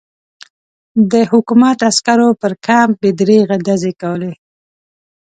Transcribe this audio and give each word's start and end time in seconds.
د 1.11 1.13
حکومت 1.31 1.77
عسکرو 1.89 2.29
پر 2.41 2.51
کمپ 2.65 2.93
بې 3.01 3.09
دریغه 3.19 3.55
ډزې 3.65 3.93
کولې. 4.01 4.33